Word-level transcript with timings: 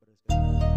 berus. 0.00 0.67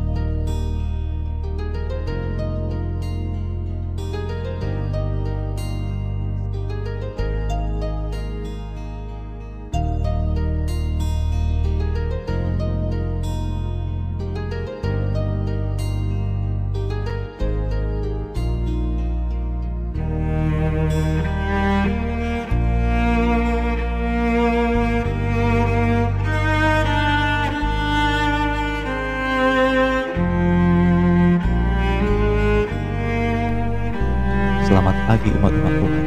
Pagi 35.11 35.27
umat-umat 35.27 35.73
Tuhan. 35.75 36.03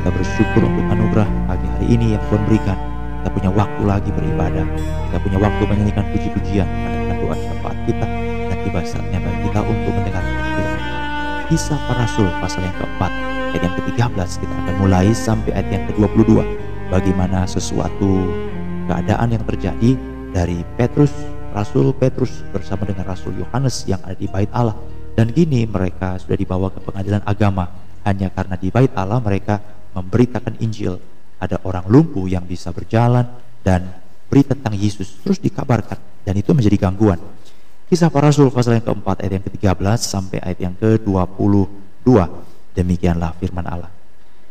Kita 0.00 0.08
bersyukur 0.16 0.62
untuk 0.64 0.84
anugerah 0.88 1.28
pagi 1.44 1.68
hari 1.76 1.86
ini 1.92 2.16
yang 2.16 2.22
Tuhan 2.32 2.42
berikan. 2.48 2.78
Kita 3.20 3.28
punya 3.28 3.50
waktu 3.52 3.82
lagi 3.84 4.08
beribadah. 4.16 4.64
Kita 4.80 5.18
punya 5.20 5.38
waktu 5.44 5.62
menyanyikan 5.68 6.04
puji-pujian, 6.08 6.64
mendengarkan 6.64 7.16
doa 7.20 7.36
syafaat 7.36 7.78
kita, 7.84 8.06
dan 8.48 8.56
tiba 8.64 8.80
saatnya 8.80 9.18
bagi 9.20 9.40
kita 9.44 9.60
untuk 9.60 9.92
mendengarkan 9.92 10.36
firman. 10.56 10.80
Kisah 11.52 11.80
para 11.84 12.08
Rasul 12.08 12.28
pasal 12.40 12.60
yang 12.64 12.76
keempat, 12.80 13.12
ayat 13.52 13.60
yang 13.60 13.74
ke-13 13.76 14.30
kita 14.40 14.54
akan 14.56 14.74
mulai 14.80 15.06
sampai 15.12 15.52
ayat 15.52 15.68
yang 15.68 15.84
ke-22. 15.92 16.32
Bagaimana 16.88 17.44
sesuatu 17.44 18.24
keadaan 18.88 19.36
yang 19.36 19.44
terjadi 19.44 19.90
dari 20.32 20.64
Petrus, 20.80 21.12
Rasul 21.52 21.92
Petrus 21.92 22.40
bersama 22.56 22.88
dengan 22.88 23.04
Rasul 23.04 23.36
Yohanes 23.36 23.84
yang 23.84 24.00
ada 24.00 24.16
di 24.16 24.24
bait 24.24 24.48
Allah. 24.56 24.80
Dan 25.12 25.28
kini 25.32 25.68
mereka 25.68 26.16
sudah 26.16 26.36
dibawa 26.40 26.68
ke 26.72 26.80
pengadilan 26.80 27.24
agama 27.24 27.85
hanya 28.06 28.30
karena 28.30 28.54
di 28.54 28.70
bait 28.70 28.94
Allah 28.94 29.18
mereka 29.18 29.58
memberitakan 29.92 30.62
Injil. 30.62 31.02
Ada 31.36 31.60
orang 31.66 31.84
lumpuh 31.90 32.24
yang 32.30 32.46
bisa 32.46 32.72
berjalan 32.72 33.26
dan 33.60 33.92
berita 34.30 34.56
tentang 34.56 34.78
Yesus 34.78 35.20
terus 35.20 35.36
dikabarkan 35.42 35.98
dan 36.24 36.34
itu 36.38 36.54
menjadi 36.54 36.88
gangguan. 36.88 37.20
Kisah 37.86 38.10
para 38.10 38.30
Rasul 38.30 38.50
pasal 38.50 38.82
yang 38.82 38.86
keempat 38.86 39.22
ayat 39.22 39.38
yang 39.38 39.44
ke-13 39.46 39.98
sampai 40.02 40.38
ayat 40.42 40.58
yang 40.58 40.74
ke-22. 40.74 42.08
Demikianlah 42.74 43.30
firman 43.38 43.62
Allah. 43.62 43.90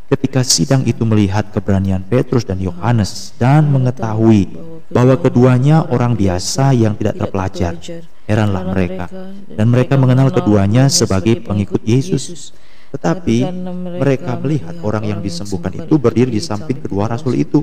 Ketika 0.05 0.45
sidang 0.45 0.85
itu 0.85 1.01
melihat 1.01 1.49
keberanian 1.49 2.05
Petrus 2.05 2.45
dan 2.45 2.61
Yohanes 2.61 3.33
dan 3.41 3.65
mengetahui 3.73 4.53
bahwa 4.93 5.17
keduanya 5.17 5.81
orang 5.89 6.13
biasa 6.13 6.77
yang 6.77 6.93
tidak 6.93 7.17
terpelajar, 7.17 7.73
heranlah 8.29 8.69
mereka 8.69 9.09
dan 9.49 9.65
mereka 9.65 9.97
mengenal 9.97 10.29
keduanya 10.29 10.87
sebagai 10.87 11.41
pengikut 11.41 11.81
Yesus. 11.83 12.53
Tetapi 12.95 13.37
mereka 13.99 14.39
melihat 14.39 14.79
orang 14.79 15.03
yang 15.03 15.19
disembuhkan 15.19 15.75
itu 15.75 15.99
berdiri 15.99 16.31
di 16.31 16.39
samping 16.39 16.79
kedua 16.79 17.11
rasul 17.11 17.35
itu. 17.35 17.59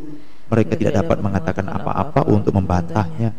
Mereka 0.53 0.77
tidak 0.77 1.01
dapat 1.01 1.25
mengatakan 1.25 1.65
apa-apa 1.73 2.29
untuk 2.29 2.53
membantahnya. 2.53 3.33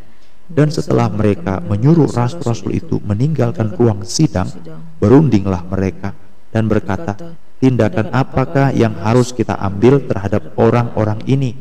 Dan 0.49 0.73
setelah 0.73 1.05
mereka 1.13 1.61
menyuruh 1.61 2.09
rasul-rasul 2.09 2.73
itu 2.73 2.97
meninggalkan 3.05 3.77
ruang 3.77 4.01
sidang, 4.01 4.49
berundinglah 4.97 5.61
mereka 5.69 6.17
dan 6.49 6.65
berkata, 6.65 7.37
tindakan 7.61 8.09
apakah 8.09 8.73
yang 8.73 8.97
harus 8.97 9.29
kita 9.29 9.53
ambil 9.61 10.01
terhadap 10.01 10.57
orang-orang 10.57 11.21
ini? 11.29 11.53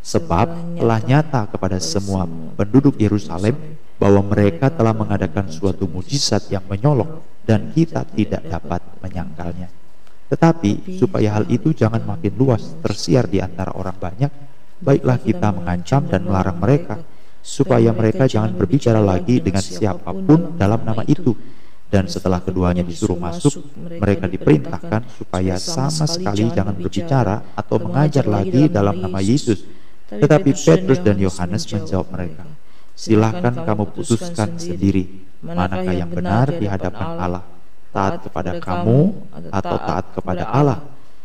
Sebab 0.00 0.78
telah 0.80 1.02
nyata 1.04 1.50
kepada 1.50 1.76
semua 1.82 2.24
penduduk 2.56 2.96
Yerusalem 2.96 3.58
bahwa 4.00 4.22
mereka 4.32 4.72
telah 4.72 4.96
mengadakan 4.96 5.50
suatu 5.52 5.84
mujizat 5.84 6.48
yang 6.48 6.64
menyolok 6.64 7.20
dan 7.44 7.68
kita 7.74 8.06
tidak 8.14 8.40
dapat 8.48 8.80
menyangkalnya. 9.04 9.79
Tetapi 10.30 10.96
supaya 11.02 11.42
hal 11.42 11.50
itu 11.50 11.74
jangan 11.74 12.06
makin 12.06 12.38
luas 12.38 12.78
tersiar 12.78 13.26
di 13.26 13.42
antara 13.42 13.74
orang 13.74 13.98
banyak, 13.98 14.30
baiklah 14.78 15.18
kita 15.18 15.50
mengancam 15.50 16.06
dan 16.06 16.24
melarang 16.24 16.58
mereka. 16.58 16.96
supaya 17.40 17.88
mereka 17.96 18.28
jangan 18.28 18.52
berbicara 18.52 19.00
lagi 19.00 19.40
dengan 19.40 19.64
siapa 19.64 20.12
pun 20.12 20.60
dalam 20.60 20.84
nama 20.84 21.00
itu. 21.08 21.32
Dan 21.88 22.04
setelah 22.04 22.44
keduanya 22.44 22.84
disuruh 22.84 23.16
masuk, 23.16 23.64
mereka 23.80 24.28
diperintahkan 24.28 25.08
supaya 25.16 25.56
sama 25.56 26.04
sekali 26.04 26.52
jangan 26.52 26.76
berbicara 26.76 27.56
atau 27.56 27.80
mengajar 27.80 28.28
lagi 28.28 28.68
dalam 28.68 29.00
nama 29.00 29.24
Yesus. 29.24 29.64
Tetapi 30.12 30.52
Petrus 30.52 31.00
dan 31.00 31.16
Yohanes 31.16 31.64
menjawab 31.64 32.12
mereka, 32.12 32.44
Silahkan 32.92 33.64
kamu 33.64 33.96
putuskan 33.96 34.60
sendiri. 34.60 35.24
manakah 35.40 35.96
yang 35.96 36.12
benar 36.12 36.52
di 36.52 36.68
hadapan 36.68 37.16
Allah, 37.16 37.44
taat 37.90 38.26
kepada 38.26 38.58
kamu 38.58 38.98
atau 39.50 39.76
taat 39.78 40.06
kepada 40.14 40.44
Allah. 40.46 40.80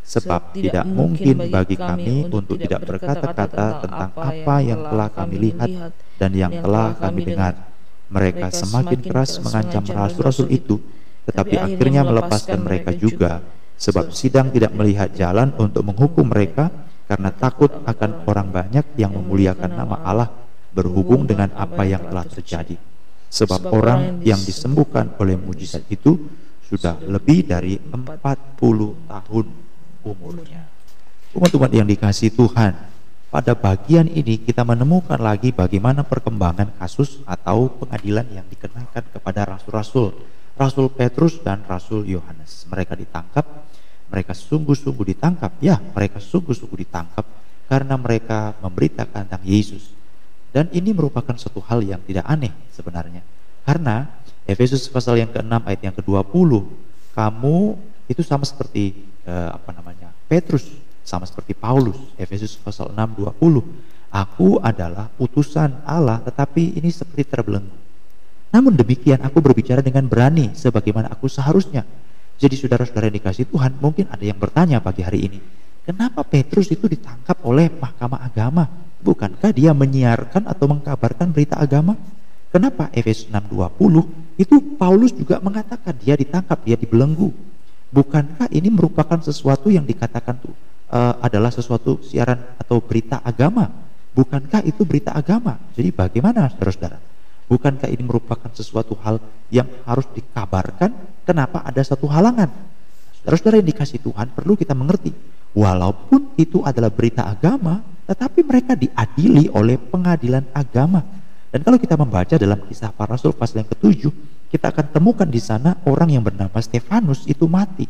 Sebab 0.06 0.53
tidak 0.53 0.86
mungkin 0.86 1.50
bagi 1.50 1.74
kami 1.74 2.30
untuk 2.30 2.62
tidak 2.62 2.86
berkata-kata 2.86 3.81
tentang 3.81 4.12
apa 4.14 4.56
yang 4.62 4.86
telah 4.86 5.09
kami 5.09 5.36
lihat 5.50 5.70
dan 6.22 6.31
yang 6.38 6.53
telah 6.62 6.94
kami 6.94 7.26
dengar. 7.26 7.74
mereka 8.06 8.53
semakin 8.53 9.02
keras 9.02 9.42
mengancam 9.42 9.81
rasul-rasul 9.81 10.46
itu, 10.53 10.78
tetapi 11.26 11.58
akhirnya 11.58 12.06
melepaskan 12.06 12.62
mereka 12.62 12.94
juga, 12.94 13.42
sebab 13.82 14.14
sidang 14.14 14.53
tidak 14.53 14.78
melihat 14.78 15.09
jalan 15.09 15.50
untuk 15.58 15.82
menghukum 15.82 16.30
mereka 16.30 16.70
karena 17.09 17.34
takut 17.34 17.74
akan 17.82 18.30
orang 18.30 18.47
banyak 18.53 18.86
yang 18.94 19.09
memuliakan 19.09 19.74
nama 19.74 19.97
Allah. 20.06 20.30
Berhubung 20.76 21.24
dengan 21.24 21.50
apa 21.56 21.88
yang 21.88 22.03
telah 22.12 22.28
terjadi. 22.30 22.76
Sebab 23.32 23.72
orang 23.72 24.20
yang 24.28 24.38
disembuhkan 24.44 25.08
oleh 25.18 25.40
mujizat 25.40 25.88
itu 25.88 26.20
sudah 26.66 26.98
lebih 27.06 27.46
dari 27.46 27.78
40 27.78 29.09
tahun 29.09 29.46
umurnya. 30.06 30.62
Umat-umat 31.36 31.72
yang 31.74 31.86
dikasih 31.86 32.31
Tuhan, 32.34 32.74
pada 33.30 33.52
bagian 33.52 34.08
ini 34.08 34.40
kita 34.40 34.64
menemukan 34.64 35.20
lagi 35.20 35.52
bagaimana 35.52 36.08
perkembangan 36.08 36.72
kasus 36.80 37.20
atau 37.28 37.68
pengadilan 37.68 38.24
yang 38.31 38.46
dikenakan 38.48 39.03
kepada 39.12 39.44
rasul-rasul, 39.44 40.16
Rasul 40.56 40.88
Petrus 40.88 41.44
dan 41.44 41.68
Rasul 41.68 42.08
Yohanes. 42.08 42.64
Mereka 42.72 42.96
ditangkap, 42.96 43.44
mereka 44.08 44.32
sungguh-sungguh 44.32 45.06
ditangkap, 45.12 45.52
ya 45.59 45.76
mereka 45.92 46.24
sungguh-sungguh 46.24 46.88
ditangkap 46.88 47.28
karena 47.68 48.00
mereka 48.00 48.56
memberitakan 48.64 49.28
tentang 49.28 49.44
Yesus. 49.44 49.92
Dan 50.56 50.72
ini 50.72 50.96
merupakan 50.96 51.36
suatu 51.36 51.59
hal 51.68 51.84
yang 51.84 52.00
tidak 52.08 52.24
aneh 52.24 52.56
sebenarnya. 52.72 53.20
Karena 53.68 54.08
Efesus 54.46 54.86
pasal 54.86 55.18
yang 55.18 55.30
ke-6 55.34 55.54
ayat 55.66 55.82
yang 55.82 55.96
ke-20, 55.98 56.52
kamu 57.18 57.58
itu 58.06 58.22
sama 58.22 58.46
seperti 58.46 58.94
eh, 59.26 59.50
apa 59.50 59.74
namanya? 59.74 60.14
Petrus 60.30 60.70
sama 61.02 61.26
seperti 61.26 61.58
Paulus, 61.58 61.98
Efesus 62.14 62.54
pasal 62.58 62.94
6 62.94 63.26
20. 63.42 63.42
Aku 64.14 64.62
adalah 64.62 65.10
utusan 65.18 65.82
Allah 65.84 66.22
tetapi 66.22 66.78
ini 66.78 66.94
seperti 66.94 67.26
terbelenggu. 67.26 67.74
Namun 68.54 68.78
demikian 68.78 69.20
aku 69.26 69.42
berbicara 69.44 69.82
dengan 69.82 70.06
berani 70.06 70.54
sebagaimana 70.54 71.12
aku 71.12 71.26
seharusnya. 71.28 71.84
Jadi 72.40 72.56
saudara-saudara 72.56 73.12
yang 73.12 73.18
dikasih 73.20 73.50
Tuhan, 73.50 73.82
mungkin 73.82 74.08
ada 74.12 74.24
yang 74.24 74.40
bertanya 74.40 74.80
pagi 74.80 75.04
hari 75.04 75.28
ini, 75.28 75.40
kenapa 75.84 76.24
Petrus 76.24 76.72
itu 76.72 76.88
ditangkap 76.88 77.42
oleh 77.44 77.68
mahkamah 77.68 78.22
agama? 78.24 78.68
Bukankah 79.02 79.52
dia 79.52 79.72
menyiarkan 79.76 80.48
atau 80.48 80.66
mengkabarkan 80.72 81.32
berita 81.32 81.60
agama? 81.60 81.98
Kenapa 82.54 82.88
Efesus 82.96 83.28
6:20 83.28 84.25
itu 84.35 84.59
Paulus 84.75 85.16
juga 85.16 85.40
mengatakan 85.40 85.96
dia 85.96 86.19
ditangkap, 86.19 86.59
dia 86.68 86.75
dibelenggu. 86.75 87.31
Bukankah 87.91 88.51
ini 88.51 88.68
merupakan 88.68 89.16
sesuatu 89.23 89.72
yang 89.72 89.88
dikatakan 89.88 90.35
tuh 90.44 90.51
uh, 90.91 91.16
adalah 91.23 91.47
sesuatu 91.51 92.03
siaran 92.03 92.40
atau 92.59 92.84
berita 92.84 93.23
agama. 93.23 93.72
Bukankah 94.16 94.63
itu 94.68 94.84
berita 94.84 95.16
agama? 95.16 95.59
Jadi 95.75 95.91
bagaimana 95.91 96.51
saudara-saudara? 96.51 97.00
Bukankah 97.46 97.88
ini 97.91 98.03
merupakan 98.03 98.50
sesuatu 98.51 98.97
hal 99.06 99.22
yang 99.53 99.67
harus 99.85 100.08
dikabarkan? 100.11 100.91
Kenapa 101.23 101.61
ada 101.61 101.79
satu 101.84 102.09
halangan? 102.09 102.49
Saudara-saudara 103.22 103.61
yang 103.61 103.70
dikasih 103.70 103.99
Tuhan 104.02 104.34
perlu 104.34 104.58
kita 104.58 104.73
mengerti. 104.73 105.11
Walaupun 105.55 106.35
itu 106.35 106.64
adalah 106.67 106.91
berita 106.91 107.23
agama, 107.23 107.79
tetapi 108.09 108.43
mereka 108.43 108.76
diadili 108.76 109.47
oleh 109.52 109.79
pengadilan 109.79 110.43
agama. 110.52 111.05
Dan 111.55 111.63
kalau 111.63 111.79
kita 111.79 111.96
membaca 111.96 112.35
dalam 112.35 112.59
kisah 112.67 112.91
para 112.91 113.16
rasul 113.16 113.31
pasal 113.31 113.63
yang 113.63 113.72
ketujuh, 113.72 114.11
kita 114.52 114.75
akan 114.75 114.91
temukan 114.91 115.23
di 115.23 115.40
sana 115.40 115.79
orang 115.87 116.11
yang 116.11 116.19
bernama 116.19 116.59
Stefanus 116.59 117.23
itu 117.31 117.47
mati. 117.47 117.87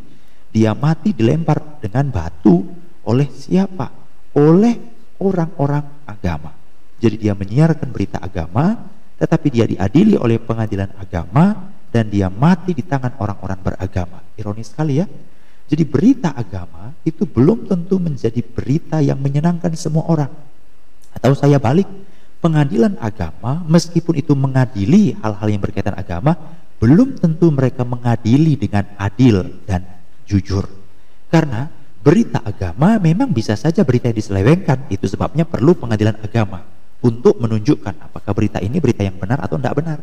Dia 0.53 0.77
mati 0.77 1.17
dilempar 1.17 1.81
dengan 1.81 2.13
batu 2.13 2.61
oleh 3.09 3.25
siapa? 3.25 3.89
Oleh 4.37 4.77
orang-orang 5.17 5.81
agama. 6.05 6.53
Jadi 7.01 7.25
dia 7.25 7.33
menyiarkan 7.33 7.89
berita 7.89 8.21
agama, 8.21 8.85
tetapi 9.17 9.47
dia 9.49 9.65
diadili 9.65 10.13
oleh 10.13 10.37
pengadilan 10.37 10.93
agama 11.01 11.73
dan 11.89 12.05
dia 12.13 12.29
mati 12.29 12.77
di 12.77 12.85
tangan 12.85 13.17
orang-orang 13.17 13.65
beragama. 13.65 14.21
Ironis 14.37 14.69
sekali 14.69 15.01
ya. 15.01 15.09
Jadi 15.65 15.81
berita 15.89 16.37
agama 16.37 16.93
itu 17.01 17.25
belum 17.25 17.65
tentu 17.65 17.97
menjadi 17.97 18.45
berita 18.45 19.01
yang 19.01 19.17
menyenangkan 19.17 19.73
semua 19.73 20.05
orang. 20.05 20.29
Atau 21.17 21.33
saya 21.33 21.57
balik, 21.57 21.89
pengadilan 22.45 22.93
agama 23.01 23.65
meskipun 23.65 24.21
itu 24.21 24.37
mengadili 24.37 25.17
hal-hal 25.17 25.49
yang 25.49 25.65
berkaitan 25.65 25.97
agama 25.97 26.37
belum 26.77 27.17
tentu 27.17 27.49
mereka 27.49 27.81
mengadili 27.81 28.53
dengan 28.53 28.85
adil 29.01 29.65
dan 29.65 29.81
jujur. 30.29 30.69
Karena 31.33 31.65
berita 32.05 32.45
agama 32.45 33.01
memang 33.01 33.33
bisa 33.33 33.57
saja 33.57 33.81
berita 33.81 34.13
yang 34.13 34.21
diselewengkan. 34.21 34.85
Itu 34.93 35.09
sebabnya 35.09 35.49
perlu 35.49 35.73
pengadilan 35.73 36.21
agama 36.21 36.61
untuk 37.01 37.41
menunjukkan 37.41 38.13
apakah 38.13 38.31
berita 38.37 38.61
ini 38.61 38.77
berita 38.77 39.01
yang 39.01 39.17
benar 39.17 39.41
atau 39.41 39.57
tidak 39.57 39.81
benar. 39.81 39.97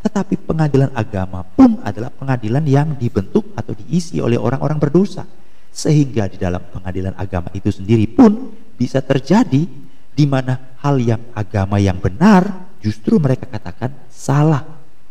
Tetapi 0.00 0.40
pengadilan 0.40 0.88
agama 0.96 1.44
pun 1.44 1.84
adalah 1.84 2.08
pengadilan 2.08 2.64
yang 2.64 2.96
dibentuk 2.96 3.52
atau 3.52 3.76
diisi 3.76 4.24
oleh 4.24 4.40
orang-orang 4.40 4.80
berdosa. 4.80 5.28
Sehingga 5.68 6.32
di 6.32 6.40
dalam 6.40 6.64
pengadilan 6.72 7.12
agama 7.20 7.52
itu 7.52 7.68
sendiri 7.68 8.08
pun 8.08 8.56
bisa 8.80 9.04
terjadi 9.04 9.83
di 10.14 10.24
mana 10.24 10.78
hal 10.78 11.02
yang 11.02 11.20
agama 11.34 11.82
yang 11.82 11.98
benar 11.98 12.70
justru 12.78 13.18
mereka 13.18 13.50
katakan 13.50 13.90
salah. 14.06 14.62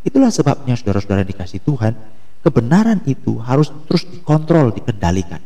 Itulah 0.04 0.32
sebabnya 0.32 0.76
saudara-saudara 0.76 1.24
dikasih 1.28 1.64
Tuhan, 1.64 1.96
kebenaran 2.44 3.04
itu 3.08 3.40
harus 3.40 3.72
terus 3.88 4.04
dikontrol, 4.08 4.76
dikendalikan. 4.76 5.40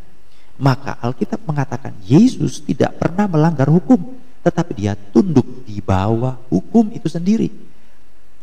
Maka 0.58 0.98
Alkitab 0.98 1.46
mengatakan 1.46 1.94
Yesus 2.02 2.66
tidak 2.66 2.98
pernah 2.98 3.30
melanggar 3.30 3.70
hukum, 3.70 4.18
tetapi 4.42 4.72
dia 4.74 4.98
tunduk 5.14 5.46
di 5.66 5.78
bawah 5.78 6.42
hukum 6.50 6.90
itu 6.94 7.06
sendiri. 7.06 7.50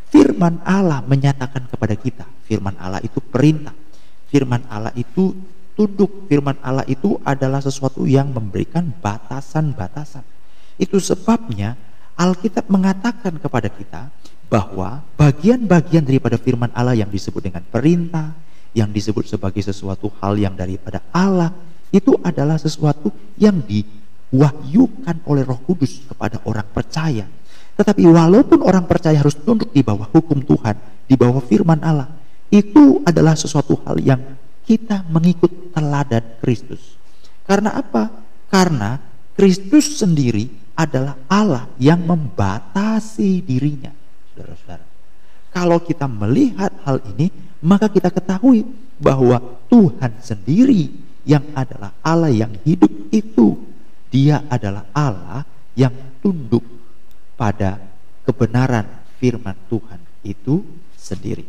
Firman 0.07 0.63
Allah 0.63 1.03
menyatakan 1.03 1.67
kepada 1.67 1.95
kita, 1.99 2.23
firman 2.47 2.79
Allah 2.79 3.03
itu 3.03 3.19
perintah. 3.19 3.75
Firman 4.31 4.63
Allah 4.71 4.95
itu 4.95 5.35
tunduk 5.75 6.31
firman 6.31 6.55
Allah 6.63 6.87
itu 6.87 7.19
adalah 7.27 7.59
sesuatu 7.59 8.07
yang 8.07 8.31
memberikan 8.31 8.95
batasan-batasan. 9.03 10.34
Itu 10.75 10.99
sebabnya 10.99 11.75
Alkitab 12.15 12.71
mengatakan 12.71 13.35
kepada 13.39 13.67
kita 13.67 14.11
bahwa 14.47 15.03
bagian-bagian 15.19 16.05
daripada 16.05 16.39
firman 16.39 16.71
Allah 16.71 16.95
yang 16.95 17.11
disebut 17.11 17.43
dengan 17.43 17.63
perintah, 17.65 18.31
yang 18.75 18.91
disebut 18.91 19.27
sebagai 19.27 19.63
sesuatu 19.63 20.11
hal 20.23 20.35
yang 20.39 20.55
daripada 20.55 21.03
Allah, 21.11 21.51
itu 21.91 22.15
adalah 22.23 22.59
sesuatu 22.59 23.11
yang 23.39 23.63
diwahyukan 23.63 25.23
oleh 25.27 25.43
Roh 25.43 25.59
Kudus 25.63 26.03
kepada 26.07 26.39
orang 26.47 26.67
percaya. 26.71 27.27
Tetapi 27.75 28.07
walaupun 28.07 28.63
orang 28.63 28.87
percaya 28.87 29.19
harus 29.19 29.35
tunduk 29.35 29.71
di 29.75 29.83
bawah 29.83 30.07
hukum 30.11 30.39
Tuhan, 30.39 30.75
di 31.07 31.15
bawah 31.19 31.43
firman 31.43 31.83
Allah, 31.83 32.07
itu 32.47 33.03
adalah 33.03 33.35
sesuatu 33.35 33.75
hal 33.83 33.99
yang 33.99 34.21
kita 34.63 35.03
mengikut 35.11 35.75
teladan 35.75 36.23
Kristus. 36.39 36.95
Karena 37.43 37.75
apa? 37.75 38.09
Karena 38.47 38.97
Kristus 39.35 39.99
sendiri 39.99 40.64
adalah 40.75 41.15
Allah 41.31 41.71
yang 41.79 42.03
membatasi 42.03 43.41
dirinya. 43.41 43.91
Saudara-saudara. 44.35 44.85
Kalau 45.55 45.79
kita 45.79 46.05
melihat 46.11 46.75
hal 46.83 46.99
ini, 47.15 47.31
maka 47.63 47.87
kita 47.87 48.11
ketahui 48.11 48.67
bahwa 48.99 49.39
Tuhan 49.71 50.19
sendiri 50.19 50.91
yang 51.23 51.47
adalah 51.55 51.95
Allah 52.03 52.29
yang 52.29 52.51
hidup 52.67 52.91
itu, 53.09 53.55
dia 54.11 54.43
adalah 54.51 54.83
Allah 54.91 55.47
yang 55.79 55.95
tunduk 56.19 56.63
pada 57.39 57.79
kebenaran 58.27 58.83
firman 59.15 59.55
Tuhan 59.71 59.99
itu 60.27 60.59
sendiri. 60.99 61.47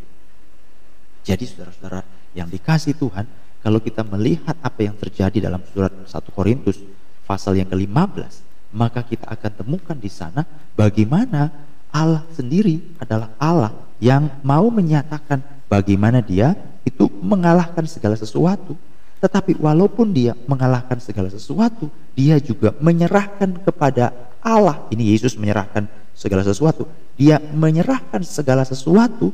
Jadi 1.27 1.43
saudara-saudara, 1.43 2.07
yang 2.39 2.47
dikasih 2.47 2.95
Tuhan, 2.95 3.27
kalau 3.59 3.83
kita 3.83 4.07
melihat 4.07 4.55
apa 4.63 4.87
yang 4.87 4.95
terjadi 4.95 5.51
dalam 5.51 5.59
surat 5.75 5.91
1 5.91 6.07
Korintus 6.31 6.79
pasal 7.27 7.59
yang 7.59 7.67
ke-15, 7.67 8.46
maka 8.77 9.01
kita 9.01 9.25
akan 9.33 9.53
temukan 9.65 9.97
di 9.97 10.13
sana 10.13 10.45
bagaimana 10.77 11.49
Allah 11.89 12.29
sendiri 12.37 13.01
adalah 13.01 13.33
Allah 13.41 13.73
yang 13.97 14.29
mau 14.45 14.69
menyatakan 14.69 15.41
bagaimana 15.65 16.21
dia 16.21 16.53
itu 16.85 17.09
mengalahkan 17.25 17.89
segala 17.89 18.15
sesuatu. 18.21 18.77
Tetapi 19.17 19.57
walaupun 19.57 20.13
dia 20.13 20.37
mengalahkan 20.45 21.01
segala 21.01 21.33
sesuatu, 21.33 21.89
dia 22.13 22.37
juga 22.37 22.77
menyerahkan 22.77 23.65
kepada 23.65 24.13
Allah. 24.45 24.85
Ini 24.93 25.17
Yesus 25.17 25.41
menyerahkan 25.41 25.89
segala 26.13 26.45
sesuatu. 26.45 26.85
Dia 27.17 27.41
menyerahkan 27.41 28.21
segala 28.29 28.69
sesuatu 28.69 29.33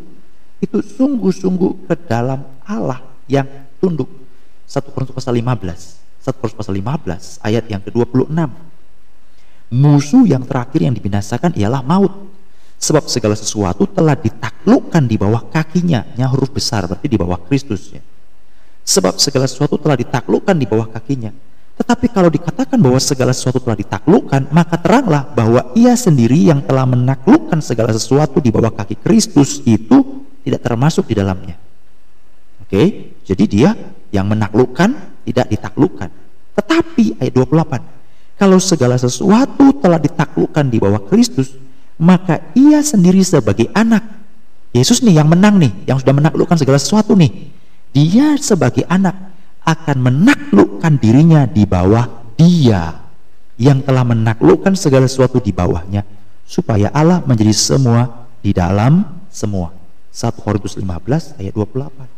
itu 0.62 0.78
sungguh-sungguh 0.78 1.90
ke 1.90 1.94
dalam 2.06 2.46
Allah 2.62 3.02
yang 3.26 3.44
tunduk. 3.82 4.06
1 4.70 4.94
Korintus 4.94 5.18
pasal 5.18 5.34
15. 5.34 6.22
1 6.22 6.38
Korintus 6.38 6.58
pasal 6.62 6.74
15 6.78 7.42
ayat 7.42 7.64
yang 7.66 7.82
ke-26. 7.82 8.70
Musuh 9.72 10.28
yang 10.28 10.44
terakhir 10.44 10.84
yang 10.84 10.92
dibinasakan 10.92 11.56
ialah 11.56 11.80
maut. 11.80 12.12
Sebab 12.76 13.08
segala 13.08 13.32
sesuatu 13.32 13.88
telah 13.88 14.12
ditaklukkan 14.12 15.06
di 15.08 15.16
bawah 15.16 15.48
kakinya. 15.48 16.04
Nya 16.18 16.28
huruf 16.28 16.52
besar 16.52 16.84
berarti 16.84 17.08
di 17.08 17.16
bawah 17.16 17.40
Kristus 17.48 17.94
ya. 17.94 18.02
Sebab 18.84 19.16
segala 19.16 19.48
sesuatu 19.48 19.78
telah 19.78 19.96
ditaklukkan 19.96 20.52
di 20.58 20.66
bawah 20.66 20.90
kakinya. 20.90 21.32
Tetapi 21.72 22.12
kalau 22.12 22.28
dikatakan 22.28 22.76
bahwa 22.76 23.00
segala 23.00 23.32
sesuatu 23.32 23.62
telah 23.62 23.78
ditaklukkan, 23.78 24.52
maka 24.52 24.76
teranglah 24.76 25.24
bahwa 25.32 25.72
ia 25.72 25.96
sendiri 25.96 26.36
yang 26.36 26.60
telah 26.60 26.84
menaklukkan 26.84 27.64
segala 27.64 27.96
sesuatu 27.96 28.44
di 28.44 28.52
bawah 28.52 28.74
kaki 28.74 29.00
Kristus 29.00 29.64
itu 29.64 30.26
tidak 30.44 30.60
termasuk 30.60 31.08
di 31.08 31.14
dalamnya. 31.16 31.56
Oke, 32.60 33.14
jadi 33.24 33.44
dia 33.48 33.70
yang 34.12 34.28
menaklukkan 34.28 35.22
tidak 35.24 35.46
ditaklukkan. 35.48 36.10
Tetapi 36.52 37.22
ayat 37.24 37.32
28, 37.32 38.01
kalau 38.42 38.58
segala 38.58 38.98
sesuatu 38.98 39.70
telah 39.78 40.02
ditaklukkan 40.02 40.66
di 40.66 40.82
bawah 40.82 40.98
Kristus, 41.06 41.54
maka 41.94 42.42
ia 42.58 42.82
sendiri 42.82 43.22
sebagai 43.22 43.70
anak. 43.70 44.02
Yesus 44.74 44.98
nih 45.06 45.22
yang 45.22 45.30
menang 45.30 45.62
nih, 45.62 45.70
yang 45.86 46.02
sudah 46.02 46.10
menaklukkan 46.10 46.58
segala 46.58 46.82
sesuatu 46.82 47.14
nih. 47.14 47.30
Dia 47.94 48.34
sebagai 48.42 48.82
anak 48.90 49.14
akan 49.62 49.96
menaklukkan 50.02 50.98
dirinya 50.98 51.46
di 51.46 51.62
bawah 51.62 52.34
dia 52.34 52.98
yang 53.62 53.78
telah 53.78 54.02
menaklukkan 54.02 54.74
segala 54.74 55.06
sesuatu 55.06 55.38
di 55.38 55.54
bawahnya 55.54 56.02
supaya 56.42 56.90
Allah 56.90 57.22
menjadi 57.22 57.54
semua 57.54 58.26
di 58.42 58.50
dalam 58.50 59.22
semua. 59.30 59.70
1 60.10 60.42
Korintus 60.42 60.74
15 60.74 61.38
ayat 61.38 61.54
28. 61.54 62.10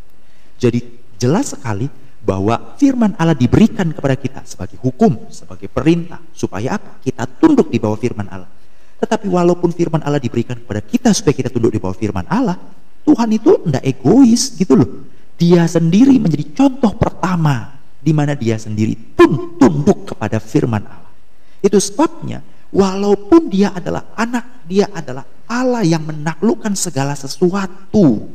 Jadi 0.57 0.81
jelas 1.21 1.53
sekali 1.53 1.93
bahwa 2.25 2.75
firman 2.81 3.13
Allah 3.21 3.37
diberikan 3.37 3.93
kepada 3.93 4.17
kita 4.17 4.41
sebagai 4.49 4.81
hukum, 4.81 5.29
sebagai 5.29 5.69
perintah 5.69 6.19
supaya 6.33 6.81
apa? 6.81 6.97
Kita 7.05 7.29
tunduk 7.29 7.69
di 7.69 7.77
bawah 7.77 8.01
firman 8.01 8.27
Allah. 8.33 8.49
Tetapi 8.97 9.29
walaupun 9.29 9.69
firman 9.77 10.01
Allah 10.01 10.17
diberikan 10.17 10.57
kepada 10.57 10.81
kita 10.81 11.13
supaya 11.13 11.37
kita 11.37 11.53
tunduk 11.53 11.77
di 11.77 11.81
bawah 11.85 11.93
firman 11.93 12.25
Allah, 12.33 12.57
Tuhan 13.05 13.29
itu 13.37 13.61
tidak 13.69 13.85
egois 13.85 14.57
gitu 14.57 14.73
loh. 14.73 14.91
Dia 15.37 15.69
sendiri 15.69 16.17
menjadi 16.17 16.57
contoh 16.57 16.97
pertama 16.97 17.77
di 18.01 18.17
mana 18.17 18.33
dia 18.33 18.57
sendiri 18.57 18.97
pun 18.97 19.61
tunduk 19.61 20.17
kepada 20.17 20.41
firman 20.41 20.81
Allah. 20.81 21.13
Itu 21.61 21.77
sebabnya 21.77 22.41
walaupun 22.73 23.53
dia 23.53 23.77
adalah 23.77 24.17
anak, 24.17 24.65
dia 24.65 24.89
adalah 24.97 25.29
Allah 25.45 25.85
yang 25.85 26.09
menaklukkan 26.09 26.73
segala 26.73 27.13
sesuatu. 27.13 28.33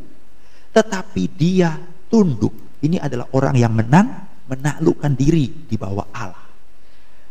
Tetapi 0.69 1.23
dia 1.33 1.73
tunduk. 2.13 2.68
Ini 2.79 2.97
adalah 2.99 3.27
orang 3.35 3.55
yang 3.59 3.73
menang, 3.75 4.07
menaklukkan 4.47 5.13
diri 5.15 5.67
di 5.67 5.75
bawah 5.75 6.07
Allah. 6.15 6.47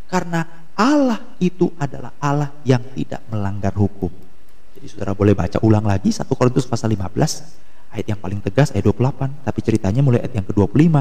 Karena 0.09 0.41
Allah 0.79 1.37
itu 1.41 1.69
adalah 1.77 2.17
Allah 2.21 2.53
yang 2.65 2.81
tidak 2.97 3.25
melanggar 3.29 3.75
hukum. 3.77 4.09
Jadi 4.79 4.87
saudara 4.89 5.13
boleh 5.13 5.35
baca 5.35 5.59
ulang 5.65 5.85
lagi 5.85 6.15
1 6.15 6.23
Korintus 6.29 6.65
pasal 6.65 6.95
15 6.95 7.93
ayat 7.93 8.07
yang 8.07 8.21
paling 8.21 8.39
tegas 8.45 8.71
ayat 8.77 8.87
28 8.87 9.49
tapi 9.49 9.59
ceritanya 9.65 10.05
mulai 10.05 10.23
ayat 10.23 10.39
yang 10.39 10.47
ke-25 10.47 10.95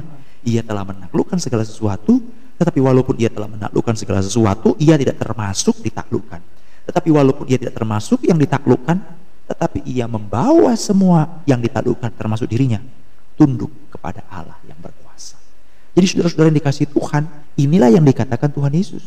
ia 0.49 0.61
telah 0.65 0.81
menaklukkan 0.87 1.37
segala 1.37 1.61
sesuatu 1.61 2.17
tetapi 2.57 2.81
walaupun 2.81 3.15
ia 3.21 3.29
telah 3.29 3.45
menaklukkan 3.45 3.93
segala 3.93 4.19
sesuatu, 4.25 4.73
ia 4.81 4.97
tidak 4.97 5.21
termasuk 5.21 5.77
ditaklukkan. 5.77 6.41
Tetapi 6.89 7.09
walaupun 7.13 7.45
ia 7.45 7.61
tidak 7.61 7.77
termasuk 7.77 8.25
yang 8.25 8.41
ditaklukkan, 8.41 8.97
tetapi 9.45 9.85
ia 9.85 10.09
membawa 10.09 10.73
semua 10.73 11.45
yang 11.45 11.61
ditaklukkan 11.61 12.09
termasuk 12.17 12.49
dirinya 12.49 12.81
tunduk 13.37 13.69
kepada 13.93 14.25
Allah 14.27 14.57
yang 14.65 14.75
berkuasa. 14.81 15.37
Jadi 15.93 16.05
saudara-saudara 16.09 16.49
yang 16.49 16.59
dikasih 16.59 16.85
Tuhan, 16.89 17.23
inilah 17.57 17.89
yang 17.93 18.05
dikatakan 18.05 18.49
Tuhan 18.49 18.73
Yesus. 18.73 19.05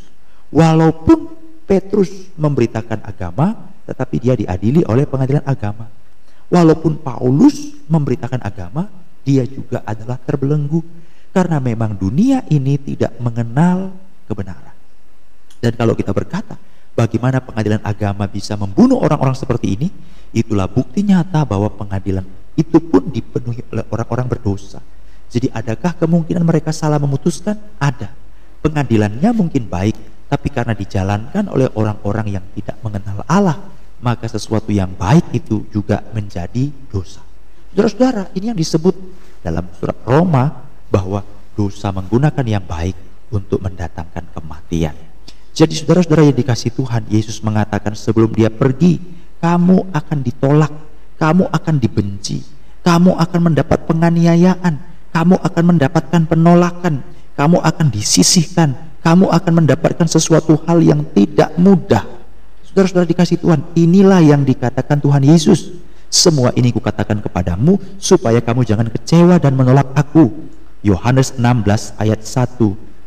Walaupun 0.50 1.34
Petrus 1.66 2.30
memberitakan 2.34 3.06
agama, 3.06 3.70
tetapi 3.86 4.16
dia 4.18 4.34
diadili 4.34 4.82
oleh 4.86 5.06
pengadilan 5.06 5.46
agama. 5.46 5.86
Walaupun 6.50 6.98
Paulus 6.98 7.78
memberitakan 7.86 8.42
agama, 8.42 8.90
dia 9.22 9.46
juga 9.46 9.82
adalah 9.86 10.18
terbelenggu 10.18 10.82
karena 11.30 11.62
memang 11.62 11.94
dunia 11.94 12.42
ini 12.50 12.74
tidak 12.74 13.14
mengenal 13.22 13.94
kebenaran. 14.26 14.74
Dan 15.62 15.78
kalau 15.78 15.94
kita 15.94 16.10
berkata, 16.10 16.58
bagaimana 16.98 17.38
pengadilan 17.38 17.78
agama 17.86 18.26
bisa 18.26 18.58
membunuh 18.58 18.98
orang-orang 18.98 19.38
seperti 19.38 19.78
ini, 19.78 19.88
itulah 20.34 20.66
bukti 20.66 21.06
nyata 21.06 21.46
bahwa 21.46 21.70
pengadilan 21.70 22.26
itu 22.60 22.78
pun 22.78 23.08
dipenuhi 23.08 23.64
oleh 23.72 23.84
orang-orang 23.88 24.28
berdosa. 24.28 24.84
Jadi 25.30 25.48
adakah 25.48 25.96
kemungkinan 25.96 26.44
mereka 26.44 26.74
salah 26.74 27.00
memutuskan? 27.00 27.56
Ada. 27.80 28.12
Pengadilannya 28.60 29.30
mungkin 29.32 29.64
baik, 29.64 30.28
tapi 30.28 30.52
karena 30.52 30.76
dijalankan 30.76 31.48
oleh 31.48 31.72
orang-orang 31.72 32.36
yang 32.36 32.44
tidak 32.52 32.76
mengenal 32.84 33.24
Allah, 33.24 33.56
maka 34.04 34.28
sesuatu 34.28 34.68
yang 34.68 34.92
baik 34.92 35.32
itu 35.32 35.64
juga 35.72 36.04
menjadi 36.12 36.68
dosa. 36.92 37.24
Saudara-saudara, 37.70 38.34
ini 38.34 38.50
yang 38.50 38.58
disebut 38.58 38.92
dalam 39.40 39.64
surat 39.78 39.96
Roma 40.04 40.66
bahwa 40.90 41.22
dosa 41.54 41.94
menggunakan 41.94 42.44
yang 42.44 42.64
baik 42.66 42.98
untuk 43.30 43.62
mendatangkan 43.62 44.34
kematian. 44.34 44.96
Jadi 45.54 45.78
saudara-saudara 45.78 46.26
yang 46.26 46.34
dikasih 46.34 46.74
Tuhan, 46.74 47.06
Yesus 47.06 47.38
mengatakan 47.46 47.94
sebelum 47.94 48.34
dia 48.34 48.50
pergi, 48.50 48.98
kamu 49.38 49.94
akan 49.94 50.18
ditolak, 50.20 50.72
kamu 51.20 51.52
akan 51.52 51.74
dibenci, 51.76 52.40
kamu 52.80 53.12
akan 53.12 53.40
mendapat 53.52 53.84
penganiayaan, 53.84 54.80
kamu 55.12 55.36
akan 55.36 55.64
mendapatkan 55.76 56.22
penolakan, 56.24 57.04
kamu 57.36 57.60
akan 57.60 57.86
disisihkan, 57.92 58.72
kamu 59.04 59.28
akan 59.28 59.52
mendapatkan 59.60 60.08
sesuatu 60.08 60.56
hal 60.64 60.80
yang 60.80 61.04
tidak 61.12 61.52
mudah. 61.60 62.08
Saudara-saudara 62.64 63.04
dikasih 63.04 63.36
Tuhan, 63.36 63.60
inilah 63.76 64.24
yang 64.24 64.48
dikatakan 64.48 64.96
Tuhan 64.96 65.20
Yesus. 65.28 65.76
Semua 66.10 66.50
ini 66.56 66.72
kukatakan 66.72 67.22
kepadamu 67.22 67.78
supaya 68.00 68.40
kamu 68.40 68.64
jangan 68.66 68.88
kecewa 68.88 69.36
dan 69.36 69.54
menolak 69.54 69.92
aku. 69.92 70.32
Yohanes 70.80 71.36
16 71.36 72.00
ayat 72.00 72.24
1. 72.24 72.56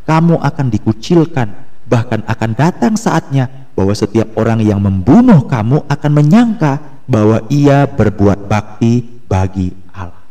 Kamu 0.06 0.38
akan 0.38 0.66
dikucilkan, 0.70 1.48
bahkan 1.90 2.22
akan 2.30 2.52
datang 2.54 2.94
saatnya 2.94 3.50
bahwa 3.74 3.92
setiap 3.98 4.38
orang 4.38 4.62
yang 4.62 4.78
membunuh 4.78 5.50
kamu 5.50 5.82
akan 5.90 6.12
menyangka 6.14 6.93
bahwa 7.06 7.44
ia 7.52 7.84
berbuat 7.88 8.48
bakti 8.48 9.04
bagi 9.28 9.74
Allah. 9.92 10.24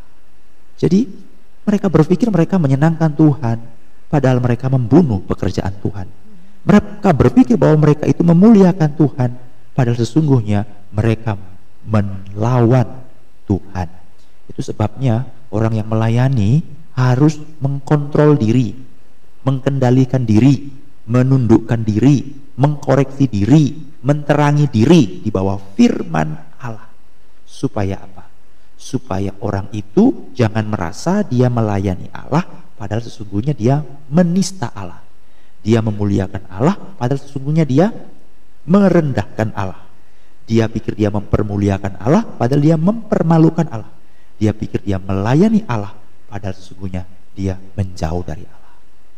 Jadi 0.77 1.05
mereka 1.63 1.87
berpikir 1.87 2.27
mereka 2.27 2.59
menyenangkan 2.59 3.11
Tuhan, 3.15 3.57
padahal 4.11 4.43
mereka 4.43 4.67
membunuh 4.67 5.23
pekerjaan 5.23 5.73
Tuhan. 5.79 6.07
Mereka 6.63 7.09
berpikir 7.11 7.55
bahwa 7.59 7.87
mereka 7.87 8.07
itu 8.07 8.23
memuliakan 8.23 8.91
Tuhan, 8.95 9.29
padahal 9.75 9.97
sesungguhnya 9.99 10.63
mereka 10.91 11.35
melawan 11.83 13.03
Tuhan. 13.47 13.87
Itu 14.47 14.63
sebabnya 14.63 15.27
orang 15.51 15.79
yang 15.79 15.87
melayani 15.87 16.63
harus 16.95 17.41
mengkontrol 17.59 18.39
diri, 18.39 18.75
mengendalikan 19.43 20.23
diri, 20.23 20.71
menundukkan 21.07 21.83
diri, 21.83 22.31
mengkoreksi 22.55 23.27
diri, 23.27 23.75
menterangi 24.03 24.67
diri 24.69 25.23
di 25.23 25.29
bawah 25.31 25.59
firman. 25.75 26.52
Supaya 27.53 28.01
apa? 28.01 28.33
supaya 28.83 29.31
orang 29.39 29.71
itu 29.71 30.35
jangan 30.35 30.67
merasa 30.67 31.23
dia 31.23 31.47
melayani 31.47 32.11
Allah 32.11 32.43
padahal 32.75 32.99
sesungguhnya 32.99 33.55
dia 33.55 33.79
menista 34.11 34.67
Allah. 34.75 34.99
Dia 35.63 35.79
memuliakan 35.79 36.43
Allah 36.51 36.75
padahal 36.99 37.23
sesungguhnya 37.23 37.63
dia 37.63 37.87
merendahkan 38.67 39.55
Allah. 39.55 39.79
Dia 40.43 40.67
pikir 40.67 40.99
dia 40.99 41.07
mempermuliakan 41.07 42.03
Allah 42.03 42.27
padahal 42.27 42.59
dia 42.59 42.75
mempermalukan 42.75 43.63
Allah. 43.71 43.91
Dia 44.35 44.51
pikir 44.51 44.83
dia 44.83 44.99
melayani 44.99 45.63
Allah 45.63 45.95
padahal 46.27 46.59
sesungguhnya 46.59 47.07
dia 47.31 47.55
menjauh 47.55 48.27
dari 48.27 48.43
Allah. 48.43 48.73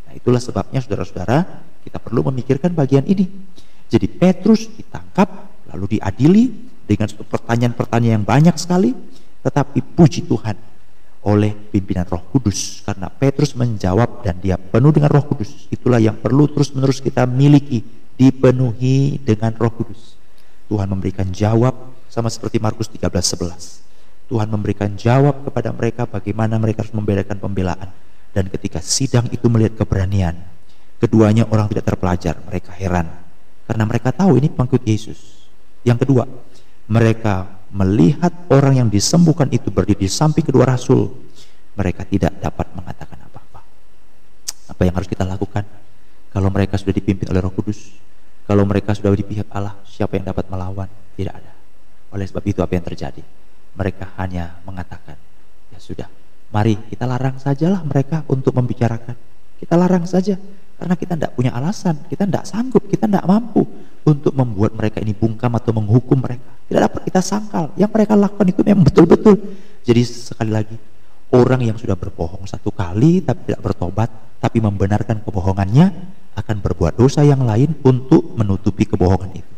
Nah, 0.05 0.13
itulah 0.13 0.37
sebabnya 0.37 0.77
saudara-saudara 0.85 1.65
kita 1.81 1.97
perlu 1.97 2.29
memikirkan 2.29 2.69
bagian 2.77 3.09
ini. 3.09 3.25
Jadi 3.89 4.05
Petrus 4.05 4.69
ditangkap 4.69 5.25
lalu 5.73 5.97
diadili 5.97 6.74
dengan 6.85 7.09
pertanyaan-pertanyaan 7.09 8.21
yang 8.21 8.25
banyak 8.25 8.55
sekali 8.55 8.93
tetapi 9.41 9.81
puji 9.93 10.25
Tuhan 10.25 10.57
oleh 11.25 11.57
pimpinan 11.73 12.05
Roh 12.05 12.21
Kudus 12.29 12.85
karena 12.85 13.09
Petrus 13.09 13.57
menjawab 13.57 14.21
dan 14.21 14.37
dia 14.41 14.57
penuh 14.57 14.93
dengan 14.93 15.09
Roh 15.09 15.25
Kudus. 15.25 15.65
Itulah 15.73 15.97
yang 15.97 16.17
perlu 16.17 16.45
terus-menerus 16.49 17.01
kita 17.01 17.25
miliki, 17.25 17.81
dipenuhi 18.17 19.17
dengan 19.21 19.53
Roh 19.57 19.73
Kudus. 19.73 20.17
Tuhan 20.69 20.85
memberikan 20.89 21.29
jawab 21.33 21.73
sama 22.09 22.29
seperti 22.29 22.61
Markus 22.61 22.89
13:11. 22.89 23.81
Tuhan 24.29 24.49
memberikan 24.49 24.93
jawab 24.97 25.45
kepada 25.45 25.69
mereka 25.73 26.09
bagaimana 26.09 26.57
mereka 26.57 26.85
harus 26.85 26.93
membedakan 26.93 27.37
pembelaan. 27.37 27.89
Dan 28.33 28.49
ketika 28.49 28.81
sidang 28.81 29.29
itu 29.29 29.45
melihat 29.47 29.77
keberanian, 29.77 30.35
keduanya 30.97 31.45
orang 31.49 31.69
tidak 31.69 31.87
terpelajar, 31.93 32.35
mereka 32.43 32.73
heran 32.73 33.25
karena 33.65 33.83
mereka 33.85 34.13
tahu 34.13 34.37
ini 34.37 34.47
pengikut 34.49 34.81
Yesus. 34.85 35.49
Yang 35.81 36.05
kedua, 36.05 36.29
mereka 36.85 37.65
melihat 37.73 38.31
orang 38.53 38.85
yang 38.85 38.89
disembuhkan 38.89 39.49
itu 39.51 39.67
berdiri 39.73 40.05
di 40.05 40.09
samping 40.09 40.45
kedua 40.45 40.69
rasul, 40.69 41.11
mereka 41.75 42.07
tidak 42.07 42.31
dapat 42.39 42.71
mengatakan 42.71 43.19
apa-apa. 43.25 43.61
Apa 44.71 44.81
yang 44.87 44.95
harus 44.95 45.09
kita 45.09 45.27
lakukan? 45.27 45.65
Kalau 46.31 46.49
mereka 46.51 46.79
sudah 46.79 46.95
dipimpin 46.95 47.27
oleh 47.31 47.43
Roh 47.43 47.51
Kudus, 47.51 47.95
kalau 48.47 48.63
mereka 48.63 48.95
sudah 48.95 49.11
di 49.11 49.25
pihak 49.25 49.49
Allah, 49.51 49.75
siapa 49.87 50.15
yang 50.15 50.29
dapat 50.29 50.47
melawan? 50.47 50.87
Tidak 51.15 51.33
ada. 51.33 51.53
Oleh 52.15 52.27
sebab 52.27 52.43
itu 52.47 52.59
apa 52.63 52.75
yang 52.75 52.85
terjadi? 52.85 53.23
Mereka 53.75 54.15
hanya 54.19 54.59
mengatakan, 54.63 55.19
ya 55.73 55.79
sudah, 55.79 56.07
mari 56.53 56.79
kita 56.87 57.03
larang 57.03 57.35
sajalah 57.41 57.83
mereka 57.83 58.23
untuk 58.31 58.55
membicarakan. 58.55 59.15
Kita 59.59 59.75
larang 59.75 60.07
saja, 60.07 60.39
karena 60.75 60.95
kita 60.95 61.13
tidak 61.19 61.31
punya 61.35 61.51
alasan, 61.55 62.03
kita 62.07 62.23
tidak 62.27 62.45
sanggup, 62.47 62.83
kita 62.87 63.07
tidak 63.07 63.25
mampu 63.27 63.67
untuk 64.05 64.37
membuat 64.37 64.77
mereka 64.77 65.01
ini 65.01 65.17
bungkam 65.17 65.51
atau 65.57 65.73
menghukum 65.73 66.21
mereka. 66.21 66.45
Tidak 66.69 66.81
dapat 66.81 67.01
kita 67.09 67.21
sangkal. 67.25 67.73
Yang 67.73 67.91
mereka 67.91 68.13
lakukan 68.13 68.47
itu 68.47 68.61
memang 68.61 68.85
betul-betul. 68.85 69.35
Jadi 69.81 70.01
sekali 70.05 70.51
lagi, 70.53 70.77
orang 71.33 71.61
yang 71.65 71.77
sudah 71.77 71.97
berbohong 71.97 72.45
satu 72.45 72.69
kali 72.69 73.25
tapi 73.25 73.49
tidak 73.49 73.61
bertobat, 73.65 74.09
tapi 74.37 74.61
membenarkan 74.61 75.25
kebohongannya, 75.25 75.87
akan 76.35 76.57
berbuat 76.61 76.99
dosa 76.99 77.25
yang 77.25 77.47
lain 77.47 77.73
untuk 77.81 78.35
menutupi 78.37 78.85
kebohongan 78.85 79.41
itu. 79.41 79.53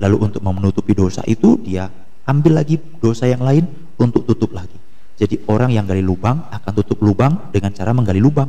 Lalu 0.00 0.16
untuk 0.24 0.40
menutupi 0.40 0.96
dosa 0.96 1.20
itu, 1.28 1.60
dia 1.60 1.90
ambil 2.24 2.62
lagi 2.62 2.80
dosa 3.02 3.28
yang 3.28 3.42
lain 3.44 3.66
untuk 3.98 4.24
tutup 4.24 4.54
lagi. 4.56 4.78
Jadi 5.18 5.44
orang 5.46 5.70
yang 5.70 5.84
gali 5.84 6.00
lubang 6.02 6.48
akan 6.48 6.72
tutup 6.82 6.98
lubang 7.04 7.52
dengan 7.52 7.70
cara 7.76 7.92
menggali 7.92 8.18
lubang. 8.18 8.48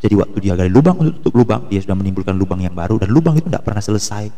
Jadi 0.00 0.14
waktu 0.16 0.38
dia 0.40 0.56
gali 0.56 0.72
lubang 0.72 0.96
untuk 0.96 1.20
tutup 1.20 1.44
lubang, 1.44 1.68
dia 1.68 1.78
sudah 1.84 1.92
menimbulkan 1.92 2.32
lubang 2.32 2.64
yang 2.64 2.72
baru 2.72 2.96
dan 2.96 3.12
lubang 3.12 3.36
itu 3.36 3.46
tidak 3.52 3.62
pernah 3.68 3.84
selesai. 3.84 4.32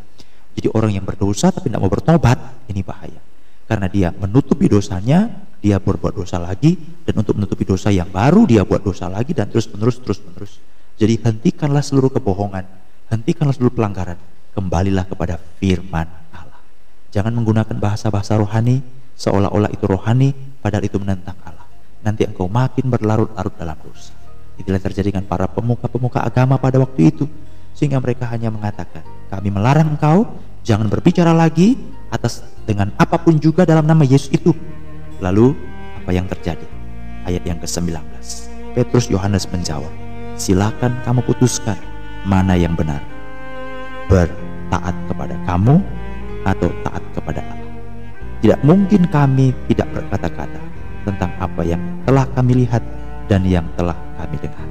Jadi 0.53 0.69
orang 0.73 0.93
yang 0.93 1.05
berdosa 1.05 1.49
tapi 1.49 1.73
tidak 1.73 1.81
mau 1.81 1.93
bertobat, 1.93 2.69
ini 2.69 2.85
bahaya. 2.85 3.21
Karena 3.65 3.89
dia 3.89 4.13
menutupi 4.13 4.69
dosanya, 4.69 5.49
dia 5.63 5.81
berbuat 5.81 6.13
dosa 6.13 6.37
lagi, 6.37 6.77
dan 7.07 7.15
untuk 7.17 7.39
menutupi 7.39 7.65
dosa 7.65 7.89
yang 7.89 8.11
baru, 8.11 8.45
dia 8.45 8.67
buat 8.67 8.85
dosa 8.85 9.09
lagi, 9.09 9.33
dan 9.33 9.49
terus 9.49 9.71
menerus, 9.73 9.97
terus 10.03 10.21
menerus. 10.21 10.61
Jadi 11.01 11.17
hentikanlah 11.23 11.81
seluruh 11.81 12.13
kebohongan, 12.13 12.69
hentikanlah 13.09 13.57
seluruh 13.57 13.73
pelanggaran, 13.73 14.21
kembalilah 14.53 15.09
kepada 15.09 15.41
firman 15.57 16.05
Allah. 16.37 16.61
Jangan 17.15 17.33
menggunakan 17.33 17.79
bahasa-bahasa 17.81 18.37
rohani, 18.37 18.85
seolah-olah 19.17 19.73
itu 19.73 19.89
rohani, 19.89 20.37
padahal 20.61 20.85
itu 20.85 21.01
menentang 21.01 21.39
Allah. 21.47 21.65
Nanti 22.03 22.27
engkau 22.27 22.51
makin 22.51 22.93
berlarut-larut 22.93 23.55
dalam 23.57 23.79
dosa. 23.81 24.13
Itulah 24.61 24.83
terjadi 24.83 25.15
dengan 25.15 25.25
para 25.25 25.49
pemuka-pemuka 25.49 26.21
agama 26.21 26.61
pada 26.61 26.77
waktu 26.77 27.09
itu 27.09 27.25
sehingga 27.73 28.03
mereka 28.03 28.29
hanya 28.29 28.53
mengatakan, 28.53 29.01
kami 29.33 29.49
melarang 29.49 29.97
engkau 29.97 30.29
jangan 30.61 30.93
berbicara 30.93 31.33
lagi 31.33 31.81
atas 32.13 32.45
dengan 32.69 32.93
apa 33.01 33.17
pun 33.17 33.41
juga 33.41 33.65
dalam 33.65 33.89
nama 33.89 34.05
Yesus 34.05 34.29
itu. 34.29 34.53
Lalu 35.25 35.57
apa 36.05 36.13
yang 36.13 36.29
terjadi? 36.29 36.69
Ayat 37.25 37.41
yang 37.49 37.57
ke-19. 37.57 37.97
Petrus 38.77 39.09
Yohanes 39.09 39.49
menjawab, 39.49 39.89
silakan 40.37 40.93
kamu 41.09 41.25
putuskan 41.25 41.81
mana 42.29 42.53
yang 42.61 42.77
benar. 42.77 43.01
Bertaat 44.13 44.93
kepada 45.09 45.33
kamu 45.49 45.81
atau 46.45 46.69
taat 46.85 47.05
kepada 47.17 47.41
Allah. 47.41 47.73
Tidak 48.45 48.61
mungkin 48.69 49.09
kami 49.09 49.57
tidak 49.73 49.89
berkata-kata 49.97 50.61
tentang 51.09 51.33
apa 51.41 51.63
yang 51.65 51.81
telah 52.05 52.29
kami 52.37 52.69
lihat 52.69 52.85
dan 53.33 53.49
yang 53.49 53.65
telah 53.81 53.97
kami 54.21 54.37
dengar. 54.45 54.69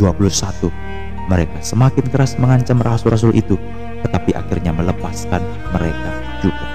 21 0.00 0.72
mereka 1.30 1.62
semakin 1.62 2.06
keras 2.10 2.34
mengancam 2.42 2.82
rasul-rasul 2.82 3.30
itu, 3.38 3.54
tetapi 4.06 4.30
akhirnya 4.36 4.72
melepaskan 4.72 5.42
mereka 5.72 6.10
juga. 6.40 6.66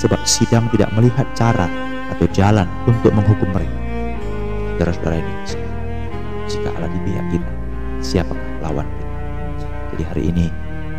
Sebab 0.00 0.20
sidang 0.26 0.66
tidak 0.74 0.90
melihat 0.98 1.26
cara 1.36 1.70
atau 2.12 2.26
jalan 2.34 2.66
untuk 2.88 3.14
menghukum 3.14 3.48
mereka. 3.54 3.78
Saudara-saudara 4.76 5.16
ini, 5.22 5.34
jika 6.50 6.68
Allah 6.74 6.90
di 6.90 7.00
pihak 7.06 7.26
kita, 7.30 7.50
siapakah 8.02 8.50
lawan 8.66 8.88
kita? 8.88 9.14
Jadi 9.94 10.02
hari 10.08 10.22
ini, 10.34 10.46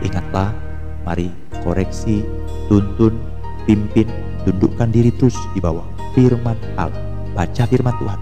ingatlah, 0.06 0.56
mari 1.04 1.28
koreksi, 1.66 2.24
tuntun, 2.72 3.20
pimpin, 3.68 4.08
tundukkan 4.48 4.88
diri 4.88 5.12
terus 5.20 5.36
di 5.52 5.60
bawah 5.60 5.84
firman 6.16 6.56
Allah. 6.80 7.02
Baca 7.34 7.64
firman 7.66 7.96
Tuhan, 7.98 8.20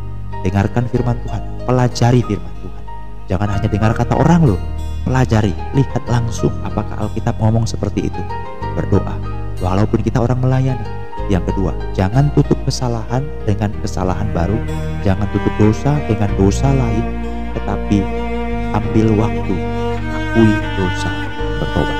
dengarkan 0.48 0.84
firman 0.88 1.18
Tuhan, 1.28 1.42
pelajari 1.68 2.24
firman 2.26 2.54
Tuhan. 2.64 2.84
Jangan 3.28 3.50
hanya 3.60 3.68
dengar 3.68 3.92
kata 3.92 4.16
orang 4.16 4.56
loh, 4.56 4.60
pelajari, 5.04 5.54
lihat 5.74 6.04
langsung 6.08 6.52
apakah 6.66 7.08
Alkitab 7.08 7.38
ngomong 7.42 7.66
seperti 7.66 8.08
itu. 8.08 8.22
Berdoa, 8.78 9.18
walaupun 9.60 10.00
kita 10.02 10.22
orang 10.22 10.40
melayani. 10.42 10.86
Yang 11.30 11.54
kedua, 11.54 11.72
jangan 11.96 12.28
tutup 12.36 12.60
kesalahan 12.68 13.24
dengan 13.48 13.72
kesalahan 13.80 14.28
baru, 14.36 14.60
jangan 15.06 15.28
tutup 15.32 15.54
dosa 15.56 15.96
dengan 16.10 16.28
dosa 16.36 16.68
lain, 16.76 17.06
tetapi 17.56 18.04
ambil 18.76 19.08
waktu, 19.16 19.56
akui 20.12 20.52
dosa, 20.76 21.12
bertobat. 21.62 22.00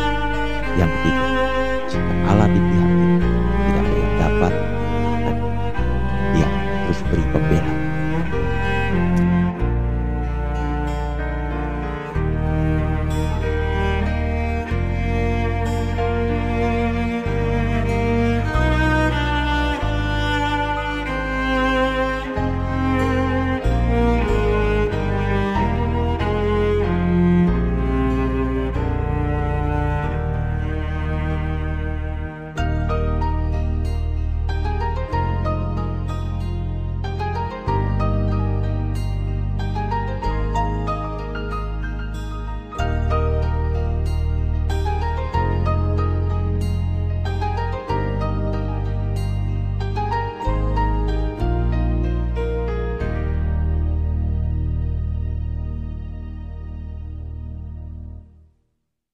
Yang 0.76 0.92
ketiga, 1.00 1.24
jika 1.88 2.14
Allah 2.28 2.48
di 2.52 2.60
pihak 2.60 2.90
kita, 2.92 3.20
tidak 3.64 3.84
ada 3.84 3.96
yang 3.96 4.16
dapat 4.20 4.54
dan 5.24 5.38
dia 6.36 6.50
terus 6.88 7.02
beri. 7.08 7.51